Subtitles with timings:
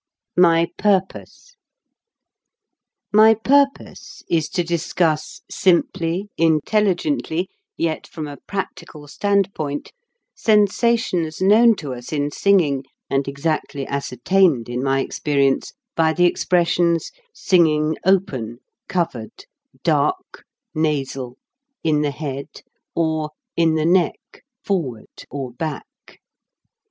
[0.35, 1.57] MY PURPOSE
[3.13, 9.91] MY purpose is to discuss simply, intelligently, yet from a practical standpoint,
[10.33, 17.11] sensations known to us in singing, and exactly ascertained in my experience, by the expressions
[17.31, 18.57] "singing open,"
[18.89, 19.45] "covered,"
[19.83, 21.37] "dark," "nasal,"
[21.83, 22.63] "in the head,"
[22.95, 26.19] or "in the neck," "forward," or "back."